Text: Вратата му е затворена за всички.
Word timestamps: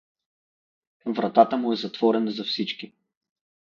Вратата 1.05 1.57
му 1.57 1.71
е 1.71 1.75
затворена 1.75 2.31
за 2.31 2.43
всички. 2.43 2.93